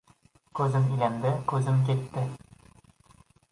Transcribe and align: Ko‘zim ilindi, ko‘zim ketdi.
Ko‘zim 0.59 0.87
ilindi, 0.95 1.35
ko‘zim 1.53 1.79
ketdi. 1.91 2.25